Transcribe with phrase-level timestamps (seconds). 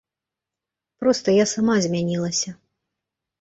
[1.03, 2.49] Проста я сама змянілася.